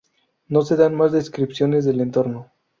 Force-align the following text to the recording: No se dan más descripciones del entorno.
No 0.47 0.63
se 0.63 0.77
dan 0.77 0.95
más 0.95 1.11
descripciones 1.11 1.85
del 1.85 2.01
entorno. 2.01 2.51